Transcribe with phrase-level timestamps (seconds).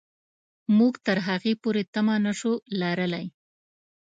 [0.77, 3.25] موږ تر هغې پورې تمه نه شو لرلای.